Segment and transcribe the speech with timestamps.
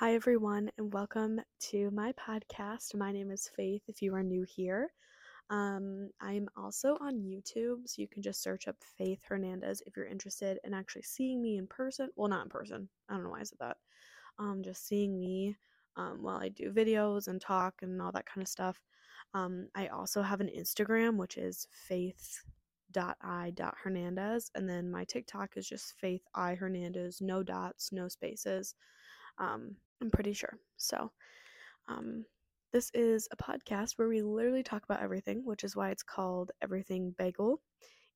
[0.00, 2.94] Hi, everyone, and welcome to my podcast.
[2.94, 4.92] My name is Faith if you are new here.
[5.50, 10.06] Um, I'm also on YouTube, so you can just search up Faith Hernandez if you're
[10.06, 12.10] interested in actually seeing me in person.
[12.14, 12.88] Well, not in person.
[13.08, 13.78] I don't know why I said that.
[14.38, 15.56] Um, just seeing me
[15.96, 18.80] um, while I do videos and talk and all that kind of stuff.
[19.34, 25.94] Um, I also have an Instagram, which is faith.i.hernandez, and then my TikTok is just
[26.00, 28.76] faith i hernandez, no dots, no spaces.
[29.38, 30.58] Um, I'm pretty sure.
[30.76, 31.10] So,
[31.88, 32.24] um,
[32.72, 36.50] this is a podcast where we literally talk about everything, which is why it's called
[36.60, 37.60] Everything Bagel.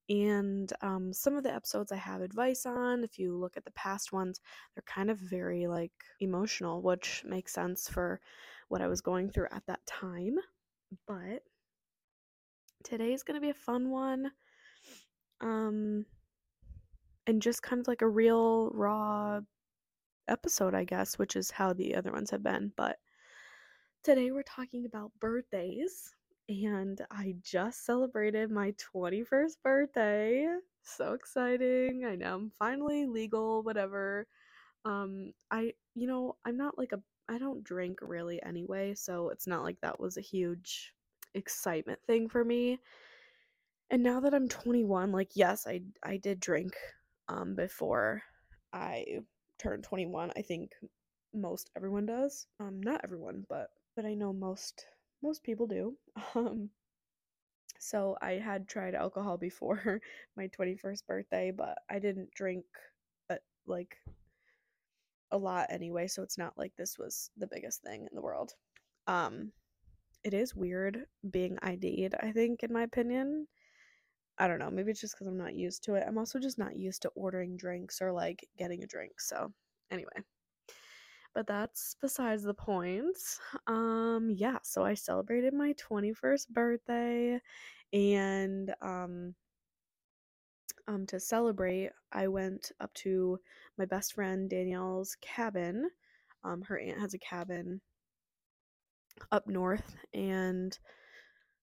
[0.09, 3.03] And um, some of the episodes I have advice on.
[3.03, 4.41] If you look at the past ones,
[4.75, 8.19] they're kind of very like emotional, which makes sense for
[8.67, 10.35] what I was going through at that time.
[11.07, 11.43] But
[12.83, 14.31] today's going to be a fun one.
[15.41, 16.05] Um,
[17.25, 19.39] and just kind of like a real, raw
[20.27, 22.71] episode, I guess, which is how the other ones have been.
[22.75, 22.97] But
[24.03, 26.13] today we're talking about birthdays,
[26.49, 30.47] and I just celebrated my 21st birthday.
[30.83, 32.05] So exciting.
[32.05, 34.27] I know I'm finally legal, whatever.
[34.85, 39.47] Um, I, you know, I'm not like a, I don't drink really anyway, so it's
[39.47, 40.93] not like that was a huge
[41.33, 42.79] excitement thing for me.
[43.89, 46.73] And now that I'm 21, like yes, I I did drink
[47.29, 48.23] um before
[48.73, 49.19] I
[49.59, 50.31] turned 21.
[50.35, 50.71] I think
[51.33, 52.47] most everyone does.
[52.59, 54.85] Um not everyone, but but I know most
[55.21, 55.97] most people do.
[56.35, 56.69] Um
[57.79, 59.99] so I had tried alcohol before
[60.37, 62.63] my 21st birthday, but I didn't drink
[63.29, 63.35] uh,
[63.67, 63.97] like
[65.31, 68.53] a lot anyway, so it's not like this was the biggest thing in the world.
[69.07, 69.51] Um
[70.23, 73.47] it is weird being ID'd, I think in my opinion.
[74.37, 76.03] I don't know, maybe it's just cuz I'm not used to it.
[76.07, 79.21] I'm also just not used to ordering drinks or like getting a drink.
[79.21, 79.53] So,
[79.91, 80.23] anyway.
[81.35, 83.17] But that's besides the point.
[83.67, 87.39] Um yeah, so I celebrated my 21st birthday
[87.91, 89.35] and um
[90.87, 93.39] um to celebrate, I went up to
[93.77, 95.89] my best friend Danielle's cabin.
[96.43, 97.81] Um her aunt has a cabin
[99.31, 100.77] up north and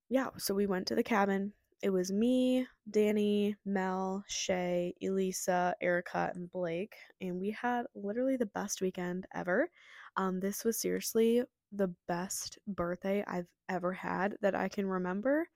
[0.09, 1.53] yeah, so we went to the cabin.
[1.82, 8.46] It was me, Danny, Mel, Shay, Elisa, Erica, and Blake, and we had literally the
[8.46, 9.70] best weekend ever.
[10.16, 11.42] Um, this was seriously
[11.72, 15.48] the best birthday I've ever had that I can remember.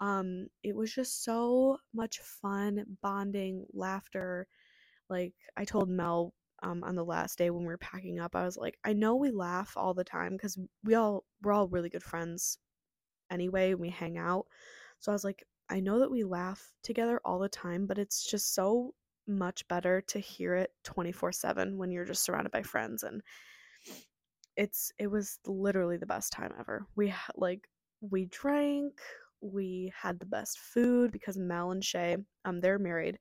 [0.00, 4.46] Um, it was just so much fun, bonding, laughter.
[5.10, 8.44] Like I told Mel um, on the last day when we were packing up, I
[8.44, 11.88] was like, I know we laugh all the time because we all we're all really
[11.88, 12.58] good friends
[13.30, 13.74] anyway.
[13.74, 14.46] We hang out,
[15.00, 18.24] so I was like, I know that we laugh together all the time, but it's
[18.24, 18.94] just so
[19.26, 23.22] much better to hear it 24/7 when you're just surrounded by friends and
[24.56, 26.86] it's it was literally the best time ever.
[26.96, 27.68] We like
[28.00, 29.00] we drank,
[29.40, 33.18] we had the best food because Mel and Shay, um they're married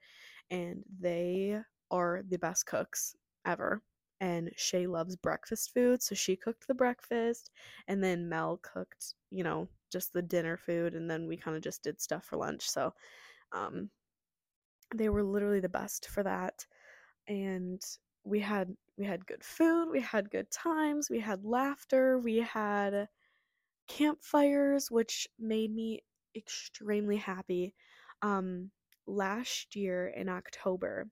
[0.52, 1.60] and they
[1.92, 3.82] are the best cooks ever.
[4.22, 7.52] And Shay loves breakfast food, so she cooked the breakfast
[7.88, 11.64] and then Mel cooked, you know, just the dinner food and then we kind of
[11.64, 12.70] just did stuff for lunch.
[12.70, 12.94] So
[13.54, 13.90] um
[14.96, 16.66] they were literally the best for that.
[17.28, 17.82] And
[18.24, 23.08] we had we had good food, we had good times, we had laughter, we had
[23.88, 26.04] campfires which made me
[26.36, 27.76] extremely happy.
[28.22, 28.72] Um
[29.08, 31.08] last year in October,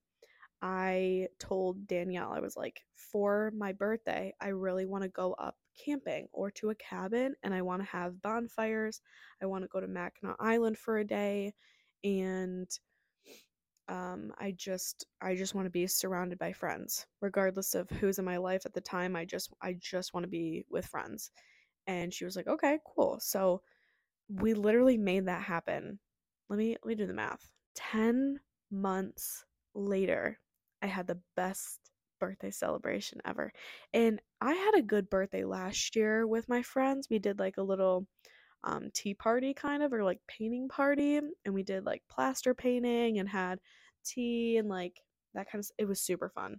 [0.64, 5.58] I told Danielle, I was like, for my birthday, I really want to go up
[5.86, 9.02] camping or to a cabin and I want to have bonfires.
[9.42, 11.54] I want to go to Mackinac Island for a day
[12.06, 12.70] and
[13.90, 18.26] um I just I just want to be surrounded by friends regardless of who's in
[18.26, 19.16] my life at the time.
[19.16, 21.32] I just I just want to be with friends.
[21.88, 23.62] And she was like, "Okay, cool." So
[24.30, 26.00] we literally made that happen.
[26.50, 27.50] Let me let me do the math.
[27.76, 28.40] 10
[28.72, 29.46] months
[29.76, 30.40] later,
[30.84, 31.80] I had the best
[32.20, 33.52] birthday celebration ever.
[33.94, 37.08] And I had a good birthday last year with my friends.
[37.10, 38.08] We did like a little
[38.64, 43.20] um, tea party kind of or like painting party and we did like plaster painting
[43.20, 43.60] and had
[44.06, 45.02] tea and like
[45.34, 46.56] that kind of it was super fun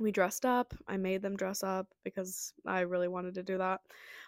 [0.00, 3.80] we dressed up i made them dress up because i really wanted to do that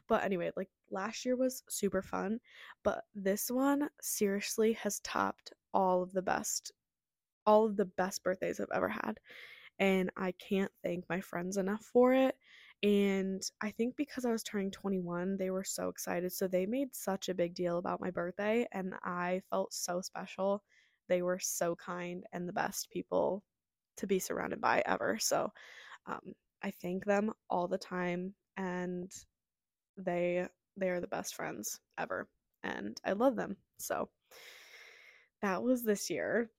[0.08, 2.38] but anyway like last year was super fun
[2.82, 6.70] but this one seriously has topped all of the best
[7.46, 9.18] all of the best birthdays i've ever had
[9.78, 12.36] and i can't thank my friends enough for it
[12.82, 16.30] and I think because I was turning 21, they were so excited.
[16.32, 20.62] So they made such a big deal about my birthday, and I felt so special.
[21.08, 23.42] They were so kind and the best people
[23.96, 25.18] to be surrounded by ever.
[25.18, 25.50] So
[26.06, 29.10] um, I thank them all the time and
[29.96, 30.46] they
[30.76, 32.28] they are the best friends ever
[32.62, 33.56] and I love them.
[33.78, 34.08] So
[35.42, 36.50] that was this year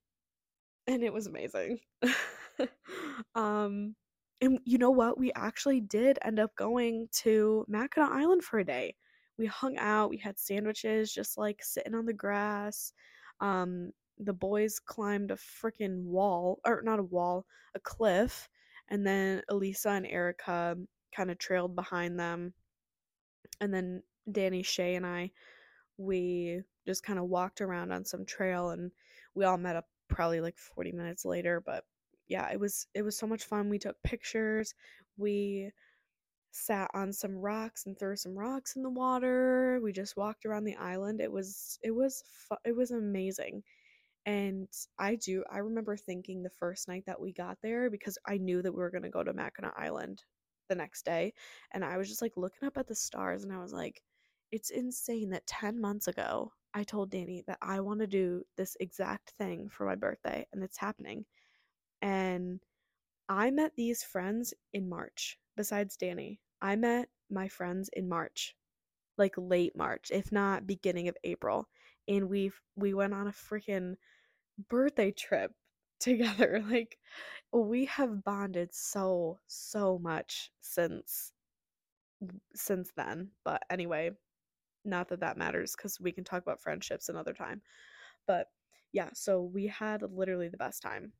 [0.86, 1.78] and it was amazing.
[3.34, 3.94] um
[4.40, 5.18] and you know what?
[5.18, 8.94] We actually did end up going to Mackinac Island for a day.
[9.38, 12.92] We hung out, we had sandwiches, just like sitting on the grass.
[13.40, 18.48] Um, the boys climbed a freaking wall, or not a wall, a cliff,
[18.88, 20.76] and then Elisa and Erica
[21.14, 22.52] kind of trailed behind them.
[23.60, 25.30] And then Danny, Shay, and I,
[25.98, 28.90] we just kind of walked around on some trail and
[29.34, 31.84] we all met up probably like 40 minutes later, but
[32.28, 33.68] yeah, it was it was so much fun.
[33.68, 34.74] We took pictures.
[35.16, 35.72] We
[36.52, 39.78] sat on some rocks and threw some rocks in the water.
[39.82, 41.20] We just walked around the island.
[41.20, 43.62] It was it was fu- it was amazing.
[44.26, 44.68] And
[44.98, 48.62] I do I remember thinking the first night that we got there because I knew
[48.62, 50.24] that we were going to go to Mackinac Island
[50.68, 51.32] the next day
[51.72, 54.02] and I was just like looking up at the stars and I was like
[54.50, 58.76] it's insane that 10 months ago I told Danny that I want to do this
[58.80, 61.24] exact thing for my birthday and it's happening
[62.02, 62.60] and
[63.28, 66.40] I met these friends in March, besides Danny.
[66.62, 68.54] I met my friends in March,
[69.18, 71.68] like late March, if not beginning of April.
[72.08, 73.96] And we we went on a freaking
[74.68, 75.52] birthday trip
[76.00, 76.62] together.
[76.68, 76.98] Like
[77.52, 81.32] we have bonded so so much since
[82.54, 83.30] since then.
[83.44, 84.10] But anyway,
[84.86, 87.62] not that that matters cuz we can talk about friendships another time.
[88.26, 88.50] But
[88.92, 91.12] yeah, so we had literally the best time.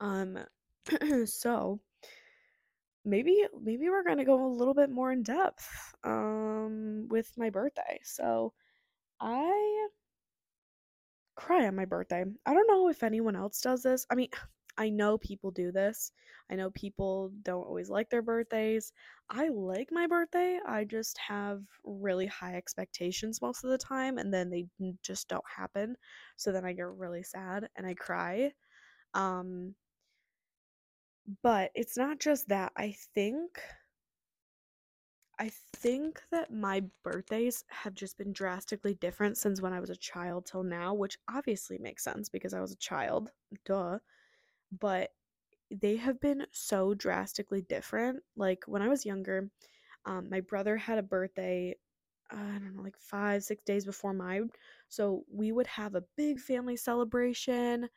[0.00, 0.38] Um,
[1.26, 1.80] so
[3.04, 5.68] maybe maybe we're gonna go a little bit more in depth
[6.04, 8.00] um with my birthday.
[8.02, 8.52] So
[9.20, 9.88] I
[11.36, 12.24] cry on my birthday.
[12.46, 14.06] I don't know if anyone else does this.
[14.10, 14.28] I mean,
[14.78, 16.12] I know people do this.
[16.50, 18.92] I know people don't always like their birthdays.
[19.30, 20.58] I like my birthday.
[20.66, 24.66] I just have really high expectations most of the time and then they
[25.02, 25.96] just don't happen.
[26.36, 28.52] So then I get really sad and I cry.
[29.14, 29.74] Um
[31.42, 32.72] but it's not just that.
[32.76, 33.60] I think
[35.38, 39.96] I think that my birthdays have just been drastically different since when I was a
[39.96, 43.30] child till now, which obviously makes sense because I was a child.
[43.64, 43.98] Duh.
[44.80, 45.10] But
[45.70, 48.22] they have been so drastically different.
[48.36, 49.50] Like when I was younger,
[50.06, 51.76] um, my brother had a birthday,
[52.32, 54.50] uh, I don't know, like five, six days before mine.
[54.88, 57.88] So we would have a big family celebration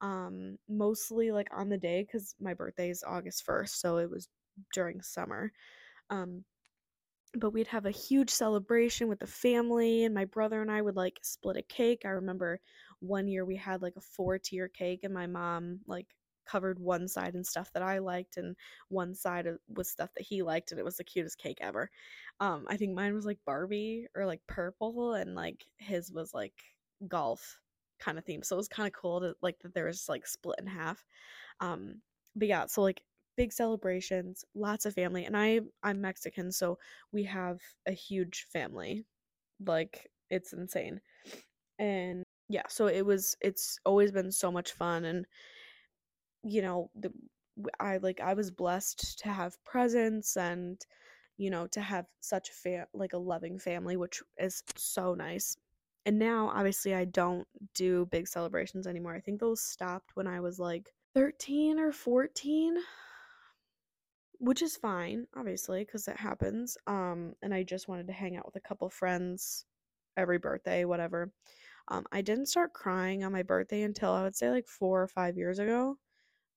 [0.00, 4.28] um mostly like on the day cuz my birthday is August 1st so it was
[4.72, 5.52] during summer
[6.10, 6.44] um
[7.36, 10.96] but we'd have a huge celebration with the family and my brother and I would
[10.96, 12.02] like split a cake.
[12.04, 12.60] I remember
[13.00, 16.06] one year we had like a four tier cake and my mom like
[16.46, 18.56] covered one side in stuff that I liked and
[18.88, 21.90] one side was stuff that he liked and it was the cutest cake ever.
[22.40, 26.54] Um I think mine was like Barbie or like purple and like his was like
[27.08, 27.58] golf
[27.98, 28.42] kind of theme.
[28.42, 31.04] So it was kind of cool to like that there was like split in half.
[31.60, 32.02] Um,
[32.36, 33.02] but yeah, so like
[33.36, 36.78] big celebrations, lots of family, and I I'm Mexican, so
[37.12, 39.04] we have a huge family.
[39.66, 41.00] Like it's insane.
[41.78, 45.26] And yeah, so it was it's always been so much fun and
[46.44, 47.12] you know, the
[47.80, 50.80] I like I was blessed to have presents and
[51.36, 55.56] you know to have such a fa- like a loving family which is so nice
[56.06, 59.14] and now, obviously, I don't do big celebrations anymore.
[59.14, 62.76] I think those stopped when I was like 13 or 14,
[64.38, 66.76] which is fine, obviously, because it happens.
[66.86, 69.64] Um, and I just wanted to hang out with a couple friends
[70.16, 71.32] every birthday, whatever.
[71.88, 75.08] Um, I didn't start crying on my birthday until I would say like four or
[75.08, 75.96] five years ago.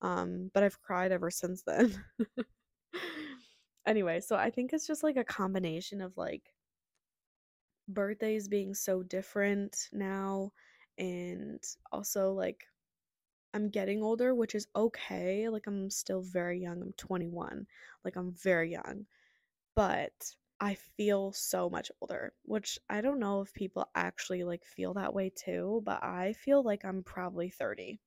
[0.01, 1.93] Um, but I've cried ever since then.
[3.85, 6.53] anyway, so I think it's just like a combination of like
[7.87, 10.51] birthdays being so different now
[10.97, 12.65] and also like
[13.53, 15.49] I'm getting older, which is okay.
[15.49, 16.81] Like I'm still very young.
[16.81, 17.67] I'm 21.
[18.05, 19.05] Like I'm very young.
[19.75, 20.13] But
[20.59, 25.13] I feel so much older, which I don't know if people actually like feel that
[25.13, 27.99] way too, but I feel like I'm probably 30.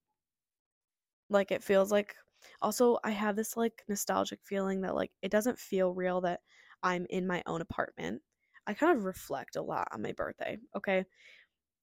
[1.30, 2.16] Like it feels like
[2.62, 6.40] also I have this like nostalgic feeling that like it doesn't feel real that
[6.82, 8.22] I'm in my own apartment
[8.66, 11.04] I kind of reflect a lot on my birthday, okay?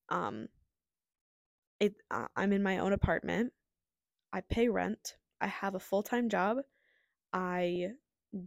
[0.10, 0.48] Um
[1.80, 3.54] it uh, I'm in my own apartment.
[4.34, 5.16] I pay rent.
[5.42, 6.58] I have a full-time job.
[7.34, 7.90] I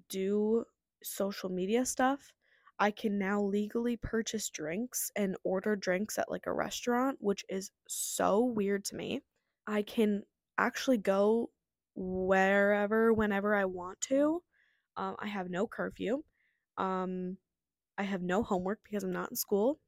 [0.08, 0.64] do
[1.02, 2.32] social media stuff.
[2.78, 7.70] I can now legally purchase drinks and order drinks at like a restaurant, which is
[7.88, 9.22] so weird to me.
[9.66, 10.22] I can
[10.60, 11.50] actually go
[11.94, 14.42] wherever, whenever I want to.
[14.96, 16.22] Um, I have no curfew.
[16.78, 17.36] Um,
[17.98, 19.78] I have no homework because I'm not in school.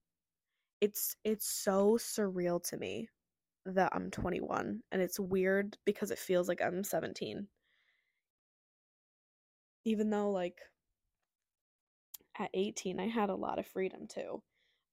[0.81, 3.09] It's it's so surreal to me
[3.67, 7.47] that I'm 21 and it's weird because it feels like I'm 17.
[9.85, 10.61] Even though like
[12.39, 14.43] at 18 I had a lot of freedom too,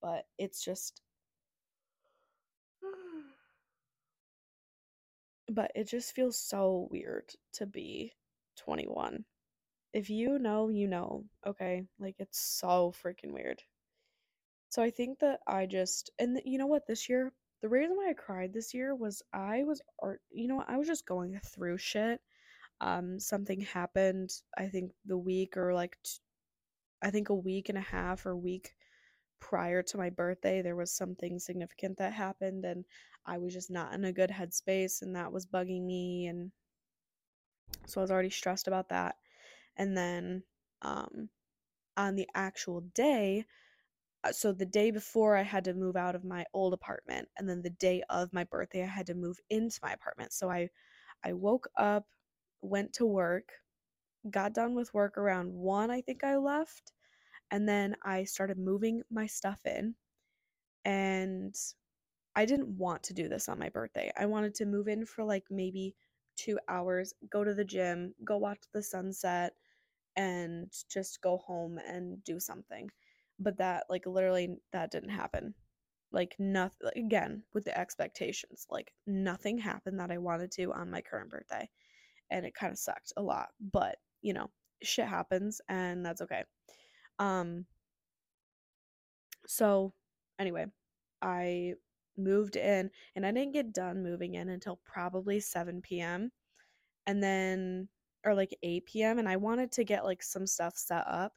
[0.02, 1.02] but it's just
[5.50, 8.14] but it just feels so weird to be
[8.58, 9.26] 21.
[9.94, 11.86] If you know, you know, okay?
[12.00, 13.62] Like it's so freaking weird.
[14.70, 18.10] So I think that I just and you know what this year the reason why
[18.10, 21.78] I cried this year was I was art you know I was just going through
[21.80, 22.22] shit.
[22.82, 26.20] Um something happened I think the week or like t-
[27.02, 28.76] I think a week and a half or week
[29.40, 32.86] prior to my birthday there was something significant that happened and
[33.26, 36.52] I was just not in a good headspace and that was bugging me and
[37.86, 39.16] so I was already stressed about that.
[39.78, 40.44] And then
[40.82, 41.30] um
[41.98, 43.46] on the actual day
[44.24, 47.48] uh, so the day before I had to move out of my old apartment and
[47.48, 50.34] then the day of my birthday I had to move into my apartment.
[50.34, 50.70] So I
[51.24, 52.06] I woke up,
[52.62, 53.50] went to work,
[54.30, 56.92] got done with work around 1 I think I left,
[57.52, 59.96] and then I started moving my stuff in
[60.86, 61.56] and
[62.36, 64.12] I didn't want to do this on my birthday.
[64.18, 65.96] I wanted to move in for like maybe
[66.38, 69.54] 2 hours, go to the gym, go watch the sunset
[70.16, 72.90] and just go home and do something.
[73.40, 75.54] But that like literally that didn't happen.
[76.12, 78.66] Like nothing again with the expectations.
[78.70, 81.70] Like nothing happened that I wanted to on my current birthday.
[82.32, 84.50] And it kind of sucked a lot, but you know,
[84.84, 86.44] shit happens and that's okay.
[87.20, 87.66] Um
[89.48, 89.94] so
[90.40, 90.66] anyway,
[91.22, 91.74] I
[92.18, 96.32] moved in and I didn't get done moving in until probably 7 p.m.
[97.08, 97.88] and then
[98.26, 99.20] or like 8 p.m.
[99.20, 101.34] and I wanted to get like some stuff set up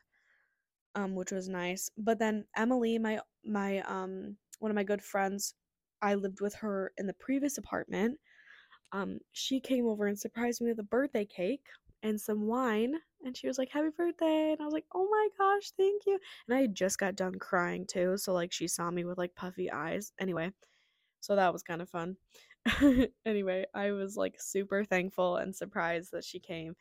[0.94, 1.90] um which was nice.
[1.98, 5.54] But then Emily, my my um one of my good friends,
[6.02, 8.18] I lived with her in the previous apartment.
[8.92, 11.66] Um she came over and surprised me with a birthday cake
[12.02, 12.94] and some wine
[13.24, 16.18] and she was like happy birthday and I was like oh my gosh thank you
[16.48, 19.70] and I just got done crying too so like she saw me with like puffy
[19.70, 20.50] eyes anyway
[21.20, 22.16] so that was kind of fun
[23.26, 26.74] anyway, I was like super thankful and surprised that she came.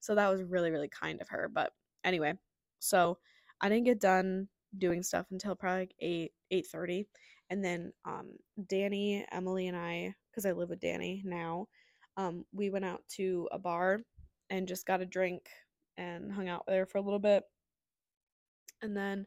[0.00, 1.50] So that was really really kind of her.
[1.52, 1.72] But
[2.04, 2.34] anyway,
[2.78, 3.18] so
[3.60, 7.06] I didn't get done doing stuff until probably like 8 8:30
[7.50, 8.32] and then um
[8.68, 11.68] Danny, Emily and I cuz I live with Danny now,
[12.16, 14.00] um we went out to a bar
[14.50, 15.48] and just got a drink
[15.96, 17.44] and hung out there for a little bit.
[18.82, 19.26] And then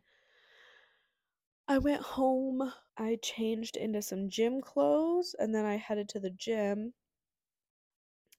[1.67, 2.73] I went home.
[2.97, 6.93] I changed into some gym clothes and then I headed to the gym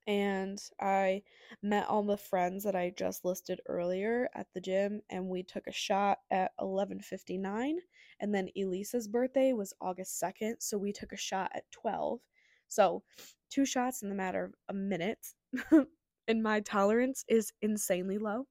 [0.07, 1.23] and I
[1.63, 5.67] met all the friends that I just listed earlier at the gym and we took
[5.67, 7.79] a shot at 11:59
[8.19, 12.21] and then Elisa's birthday was August 2nd, so we took a shot at 12.
[12.69, 13.05] So,
[13.51, 15.35] two shots in the matter of a minute.
[16.31, 18.47] and my tolerance is insanely low.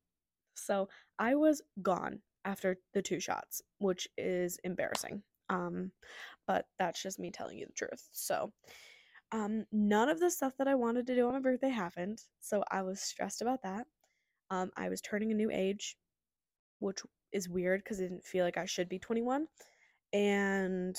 [0.55, 5.23] So, I was gone after the two shots, which is embarrassing.
[5.49, 5.91] Um,
[6.47, 8.09] but that's just me telling you the truth.
[8.11, 8.53] So,
[9.31, 12.63] um, none of the stuff that I wanted to do on my birthday happened, so
[12.71, 13.87] I was stressed about that.
[14.51, 15.97] Um, I was turning a new age,
[16.79, 17.01] which
[17.33, 19.47] is weird because I didn't feel like I should be 21.
[20.13, 20.97] And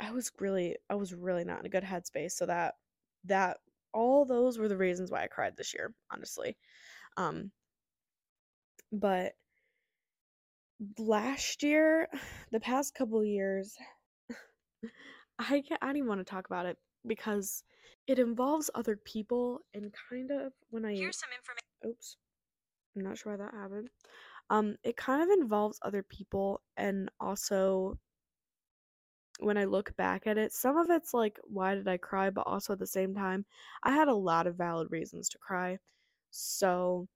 [0.00, 2.74] I was really I was really not in a good headspace, so that
[3.24, 3.58] that
[3.94, 6.56] all those were the reasons why I cried this year, honestly.
[7.16, 7.50] Um
[8.92, 9.32] but
[10.98, 12.08] last year,
[12.52, 13.76] the past couple years,
[15.38, 17.64] I can't, I don't even want to talk about it because
[18.06, 21.64] it involves other people and kind of when I Here's some information.
[21.86, 22.16] oops,
[22.96, 23.88] I'm not sure why that happened.
[24.50, 27.98] Um, it kind of involves other people and also
[29.40, 32.46] when I look back at it, some of it's like why did I cry, but
[32.46, 33.46] also at the same time,
[33.82, 35.78] I had a lot of valid reasons to cry.
[36.30, 37.08] So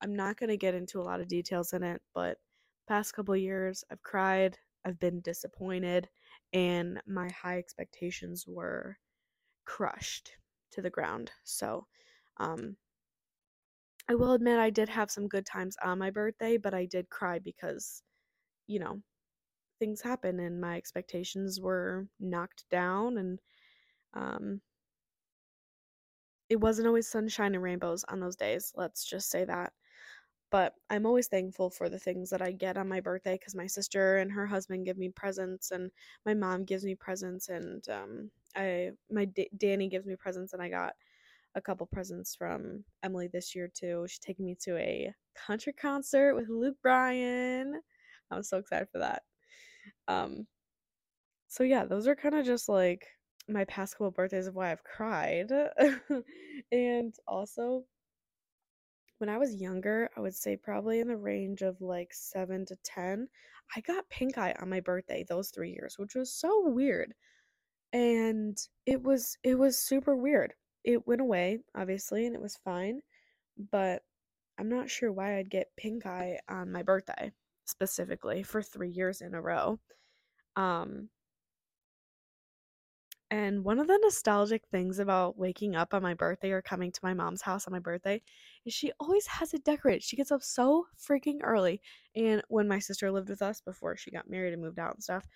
[0.00, 2.38] I'm not going to get into a lot of details in it, but
[2.88, 6.08] past couple years I've cried, I've been disappointed,
[6.52, 8.98] and my high expectations were
[9.66, 10.38] crushed
[10.72, 11.32] to the ground.
[11.44, 11.88] So,
[12.38, 12.76] um
[14.08, 17.08] I will admit I did have some good times on my birthday, but I did
[17.08, 18.02] cry because,
[18.66, 19.02] you know,
[19.78, 23.40] things happen and my expectations were knocked down and
[24.14, 24.60] um
[26.48, 28.72] it wasn't always sunshine and rainbows on those days.
[28.76, 29.72] Let's just say that.
[30.50, 33.66] but I'm always thankful for the things that I get on my birthday because my
[33.66, 35.90] sister and her husband give me presents, and
[36.26, 40.62] my mom gives me presents, and um, I my D- Danny gives me presents, and
[40.62, 40.94] I got
[41.56, 44.06] a couple presents from Emily this year too.
[44.08, 47.80] She's taking me to a country concert with Luke Bryan.
[48.30, 49.22] I'm so excited for that.
[50.08, 50.46] Um,
[51.48, 53.06] so yeah, those are kind of just like
[53.48, 55.50] my past couple birthdays of why I've cried.
[56.72, 57.84] and also
[59.18, 62.76] when I was younger, I would say probably in the range of like 7 to
[62.84, 63.28] 10,
[63.74, 67.14] I got pink eye on my birthday those 3 years, which was so weird.
[67.92, 70.54] And it was it was super weird.
[70.84, 73.02] It went away, obviously, and it was fine,
[73.72, 74.02] but
[74.58, 77.32] I'm not sure why I'd get pink eye on my birthday
[77.66, 79.78] specifically for 3 years in a row.
[80.56, 81.10] Um
[83.30, 87.00] and one of the nostalgic things about waking up on my birthday or coming to
[87.02, 88.22] my mom's house on my birthday
[88.64, 90.04] is she always has it decorated.
[90.04, 91.80] She gets up so freaking early.
[92.14, 95.02] And when my sister lived with us before she got married and moved out and
[95.02, 95.26] stuff,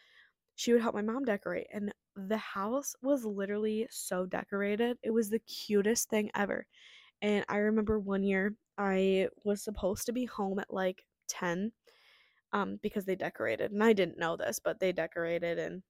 [0.54, 1.66] she would help my mom decorate.
[1.72, 4.98] And the house was literally so decorated.
[5.02, 6.66] It was the cutest thing ever.
[7.22, 11.72] And I remember one year I was supposed to be home at like 10
[12.52, 13.72] um, because they decorated.
[13.72, 15.82] And I didn't know this, but they decorated and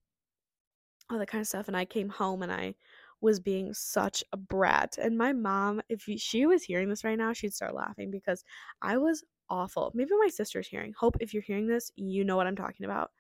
[1.11, 2.75] all that kind of stuff and I came home and I
[3.21, 7.33] was being such a brat and my mom if she was hearing this right now
[7.33, 8.45] she'd start laughing because
[8.81, 9.91] I was awful.
[9.95, 10.95] Maybe my sister's hearing.
[10.97, 13.11] Hope if you're hearing this, you know what I'm talking about.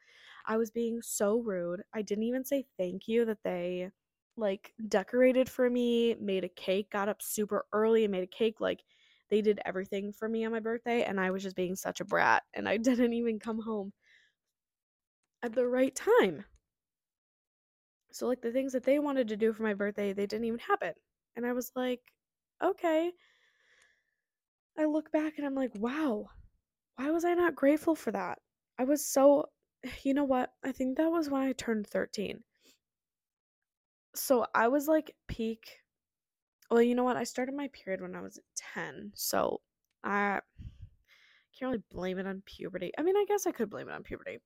[0.46, 1.82] I was being so rude.
[1.92, 3.90] I didn't even say thank you that they
[4.36, 8.60] like decorated for me, made a cake, got up super early and made a cake
[8.60, 8.82] like
[9.30, 12.04] they did everything for me on my birthday and I was just being such a
[12.04, 13.92] brat and I didn't even come home
[15.42, 16.44] at the right time.
[18.12, 20.58] So like the things that they wanted to do for my birthday, they didn't even
[20.58, 20.92] happen.
[21.36, 22.00] And I was like,
[22.62, 23.12] okay.
[24.78, 26.28] I look back and I'm like, wow,
[26.96, 28.38] why was I not grateful for that?
[28.78, 29.46] I was so,
[30.02, 30.52] you know what?
[30.64, 32.42] I think that was when I turned 13.
[34.14, 35.79] So I was like peak.
[36.70, 37.16] Well, you know what?
[37.16, 39.12] I started my period when I was 10.
[39.14, 39.60] So
[40.04, 40.40] I
[41.58, 42.92] can't really blame it on puberty.
[42.98, 44.38] I mean, I guess I could blame it on puberty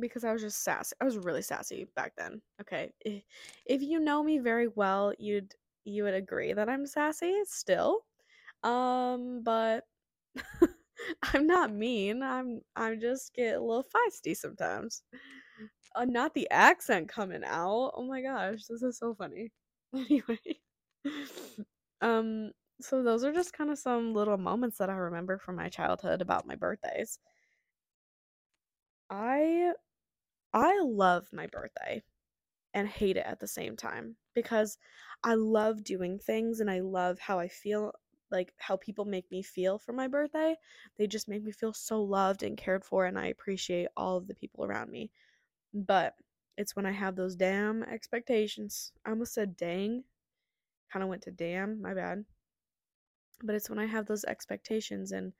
[0.00, 0.94] because I was just sassy.
[1.00, 2.42] I was really sassy back then.
[2.60, 2.92] Okay.
[3.66, 5.54] If, you know me very well, you'd
[5.84, 8.00] you would agree that I'm sassy still.
[8.64, 9.84] Um, but
[11.34, 12.22] I'm not mean.
[12.22, 15.02] I'm I'm just get a little feisty sometimes.
[15.96, 17.92] Uh, not the accent coming out.
[17.96, 19.52] Oh my gosh, this is so funny.
[19.94, 20.38] Anyway.
[22.00, 25.68] Um so those are just kind of some little moments that I remember from my
[25.68, 27.18] childhood about my birthdays.
[29.10, 29.72] I
[30.54, 32.02] I love my birthday
[32.74, 34.78] and hate it at the same time because
[35.24, 37.92] I love doing things and I love how I feel
[38.30, 40.56] like how people make me feel for my birthday.
[40.98, 44.28] They just make me feel so loved and cared for and I appreciate all of
[44.28, 45.10] the people around me.
[45.74, 46.14] But
[46.58, 48.92] it's when I have those damn expectations.
[49.06, 50.04] I almost said dang.
[50.92, 52.24] Kind of went to damn, my bad.
[53.42, 55.32] But it's when I have those expectations and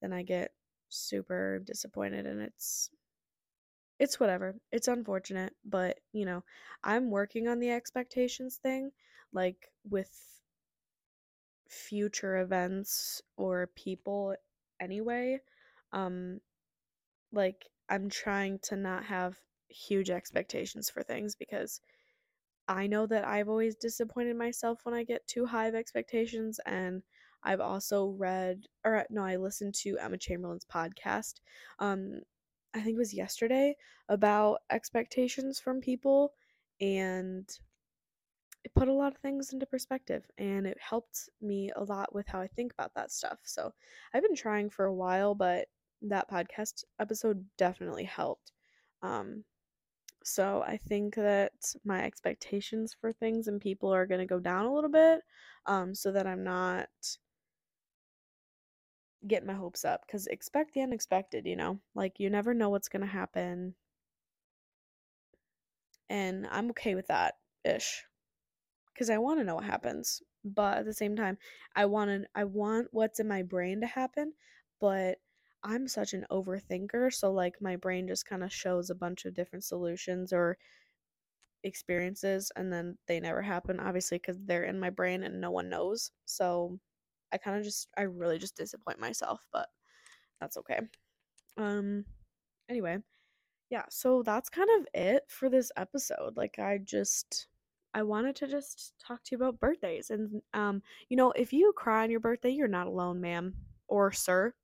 [0.00, 0.52] then I get
[0.88, 2.90] super disappointed and it's
[3.98, 4.56] it's whatever.
[4.72, 6.42] It's unfortunate, but you know,
[6.82, 8.90] I'm working on the expectations thing,
[9.32, 10.10] like with
[11.68, 14.36] future events or people
[14.80, 15.40] anyway.
[15.92, 16.40] Um
[17.32, 19.36] like I'm trying to not have
[19.68, 21.80] huge expectations for things because
[22.68, 27.02] I know that I've always disappointed myself when I get too high of expectations and
[27.42, 31.34] I've also read or no, I listened to Emma Chamberlain's podcast.
[31.78, 32.20] Um
[32.74, 33.76] I think it was yesterday
[34.08, 36.32] about expectations from people
[36.80, 37.48] and
[38.64, 42.26] it put a lot of things into perspective and it helped me a lot with
[42.26, 43.38] how I think about that stuff.
[43.44, 43.72] So
[44.12, 45.68] I've been trying for a while, but
[46.02, 48.52] that podcast episode definitely helped.
[49.02, 49.44] Um,
[50.24, 51.52] so I think that
[51.84, 55.20] my expectations for things and people are going to go down a little bit
[55.66, 56.88] um, so that I'm not
[59.28, 61.78] getting my hopes up because expect the unexpected, you know?
[61.94, 63.74] Like, you never know what's going to happen.
[66.08, 68.02] And I'm okay with that ish
[68.94, 70.22] because I want to know what happens.
[70.42, 71.36] But at the same time,
[71.76, 74.32] I want to, I want what's in my brain to happen,
[74.80, 75.18] but
[75.64, 77.12] I'm such an overthinker.
[77.12, 80.58] So, like, my brain just kind of shows a bunch of different solutions or
[81.62, 85.68] experiences, and then they never happen, obviously, because they're in my brain and no one
[85.68, 86.10] knows.
[86.26, 86.78] So,
[87.32, 89.68] I kind of just I really just disappoint myself, but
[90.40, 90.80] that's okay.
[91.58, 92.04] Um
[92.70, 92.98] anyway,
[93.70, 96.36] yeah, so that's kind of it for this episode.
[96.36, 97.48] Like I just
[97.94, 101.72] I wanted to just talk to you about birthdays and um you know, if you
[101.76, 103.54] cry on your birthday, you're not alone, ma'am
[103.88, 104.54] or sir.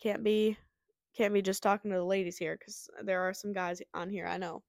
[0.00, 0.56] Can't be
[1.16, 4.26] can't be just talking to the ladies here cuz there are some guys on here
[4.26, 4.62] I know.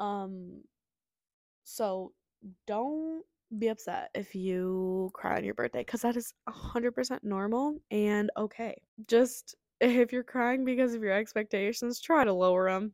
[0.00, 0.64] Um
[1.64, 2.12] so
[2.66, 3.24] don't
[3.58, 8.80] be upset if you cry on your birthday cuz that is 100% normal and okay.
[9.06, 12.92] Just if you're crying because of your expectations, try to lower them.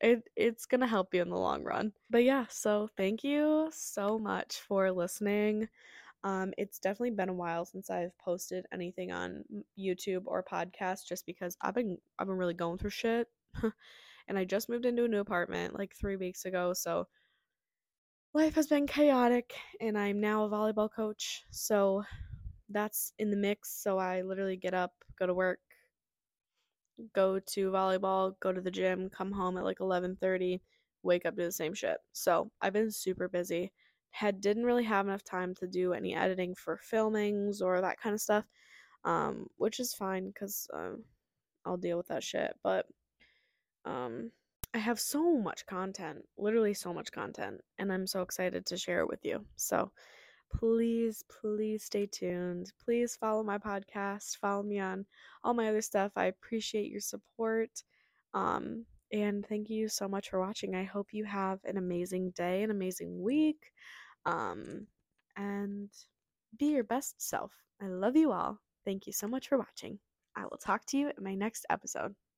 [0.00, 1.92] It it's going to help you in the long run.
[2.10, 5.68] But yeah, so thank you so much for listening.
[6.24, 9.44] Um, it's definitely been a while since I've posted anything on
[9.78, 13.28] YouTube or podcast just because I've been I've been really going through shit.
[14.28, 17.06] and I just moved into a new apartment like 3 weeks ago, so
[18.32, 21.44] life has been chaotic and I'm now a volleyball coach.
[21.50, 22.02] So
[22.70, 23.70] that's in the mix.
[23.82, 25.60] So I literally get up, go to work,
[27.12, 30.60] go to volleyball, go to the gym, come home at like 11:30,
[31.02, 31.98] wake up to the same shit.
[32.12, 33.72] So, I've been super busy.
[34.14, 38.14] Had didn't really have enough time to do any editing for filmings or that kind
[38.14, 38.44] of stuff.
[39.04, 41.04] Um, which is fine cuz um
[41.64, 42.86] I'll deal with that shit, but
[43.84, 44.30] um
[44.72, 49.00] I have so much content, literally so much content, and I'm so excited to share
[49.00, 49.44] it with you.
[49.56, 49.92] So,
[50.52, 52.72] please, please stay tuned.
[52.84, 55.06] Please follow my podcast, follow me on
[55.44, 56.12] all my other stuff.
[56.16, 57.70] I appreciate your support.
[58.34, 60.74] Um, and thank you so much for watching.
[60.74, 63.72] I hope you have an amazing day, an amazing week.
[64.26, 64.86] Um,
[65.36, 65.90] and
[66.58, 67.52] be your best self.
[67.82, 68.60] I love you all.
[68.84, 69.98] Thank you so much for watching.
[70.36, 72.14] I will talk to you in my next episode.